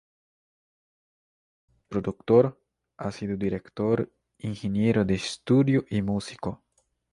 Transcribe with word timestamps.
Además 0.01 1.83
de 1.83 1.87
productor, 1.89 2.59
ha 2.97 3.11
sido 3.11 3.37
director, 3.37 4.11
ingeniero 4.39 5.05
de 5.05 5.13
estudio 5.13 5.85
y 5.91 6.01
músico. 6.01 6.63